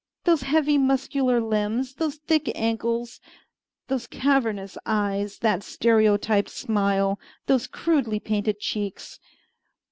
Those 0.23 0.41
heavy, 0.41 0.79
muscular 0.79 1.39
limbs, 1.39 1.93
those 1.93 2.15
thick 2.15 2.51
ankles, 2.55 3.21
those 3.87 4.07
cavernous 4.07 4.75
eyes, 4.83 5.37
that 5.41 5.61
stereotyped 5.61 6.49
smile, 6.49 7.19
those 7.45 7.67
crudely 7.67 8.19
painted 8.19 8.59
cheeks! 8.59 9.19